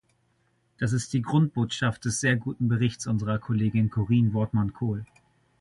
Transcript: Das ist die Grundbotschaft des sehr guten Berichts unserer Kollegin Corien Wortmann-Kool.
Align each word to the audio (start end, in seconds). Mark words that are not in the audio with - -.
Das 0.79 0.93
ist 0.93 1.13
die 1.13 1.21
Grundbotschaft 1.21 2.05
des 2.05 2.19
sehr 2.21 2.35
guten 2.35 2.67
Berichts 2.67 3.05
unserer 3.05 3.37
Kollegin 3.37 3.91
Corien 3.91 4.33
Wortmann-Kool. 4.33 5.05